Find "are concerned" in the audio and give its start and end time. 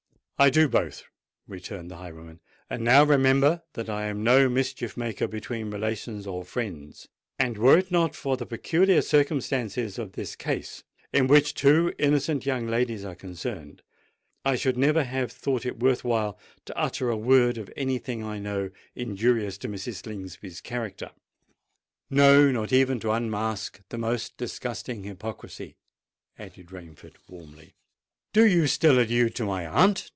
13.05-13.83